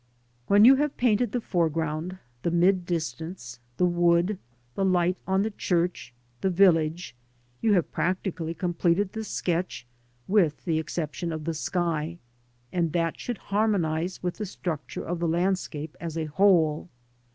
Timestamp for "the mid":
2.41-2.87